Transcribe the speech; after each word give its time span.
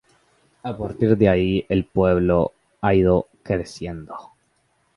A 0.63 0.75
partir 0.79 1.15
de 1.15 1.29
ahí 1.29 1.63
el 1.69 1.85
pueblo 1.85 2.53
ha 2.81 2.95
ido 2.95 3.27
creciendo. 3.43 4.31